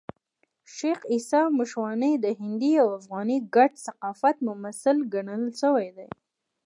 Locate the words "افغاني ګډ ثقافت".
2.99-4.35